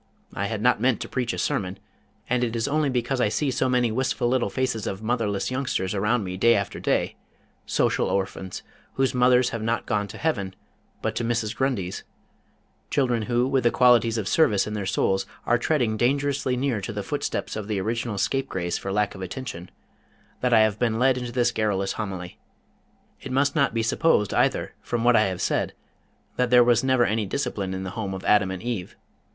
I 0.33 0.47
had 0.47 0.63
not 0.63 0.81
meant 0.81 0.99
to 1.01 1.07
preach 1.07 1.31
a 1.31 1.37
sermon, 1.37 1.77
and 2.27 2.43
it 2.43 2.55
is 2.55 2.67
only 2.67 2.89
because 2.89 3.21
I 3.21 3.29
see 3.29 3.51
so 3.51 3.69
many 3.69 3.91
wistful 3.91 4.27
little 4.27 4.49
faces 4.49 4.87
of 4.87 5.03
motherless 5.03 5.51
youngsters 5.51 5.93
around 5.93 6.23
me 6.23 6.37
day 6.37 6.55
after 6.55 6.79
day 6.79 7.17
Social 7.67 8.07
Orphans, 8.07 8.63
whose 8.93 9.13
mothers 9.13 9.51
have 9.51 9.61
not 9.61 9.85
gone 9.85 10.07
to 10.07 10.17
Heaven, 10.17 10.55
but 11.03 11.13
to 11.17 11.23
Mrs. 11.23 11.55
Grundy's; 11.55 12.03
children 12.89 13.21
who 13.29 13.47
with 13.47 13.63
the 13.63 13.69
qualities 13.69 14.17
of 14.17 14.27
service 14.27 14.65
in 14.65 14.73
their 14.73 14.87
souls 14.87 15.27
are 15.45 15.59
treading 15.59 15.97
dangerously 15.97 16.57
near 16.57 16.81
to 16.81 16.91
the 16.91 17.03
footsteps 17.03 17.55
of 17.55 17.67
the 17.67 17.79
original 17.79 18.17
scapegrace 18.17 18.79
for 18.79 18.91
lack 18.91 19.13
of 19.13 19.21
attention; 19.21 19.69
that 20.39 20.51
I 20.51 20.61
have 20.61 20.79
been 20.79 20.97
led 20.97 21.15
into 21.19 21.31
this 21.31 21.51
garrulous 21.51 21.91
homily. 21.91 22.39
It 23.21 23.31
must 23.31 23.55
not 23.55 23.71
be 23.71 23.83
supposed, 23.83 24.33
either 24.33 24.73
from 24.81 25.03
what 25.03 25.15
I 25.15 25.25
have 25.25 25.41
said 25.41 25.75
that 26.37 26.49
there 26.49 26.63
was 26.63 26.83
never 26.83 27.05
any 27.05 27.27
discipline 27.27 27.75
in 27.75 27.83
the 27.83 27.91
Home 27.91 28.15
of 28.15 28.25
Adam 28.25 28.49
and 28.49 28.63
Eve. 28.63 28.95